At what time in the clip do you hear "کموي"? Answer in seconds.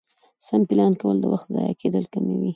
2.13-2.49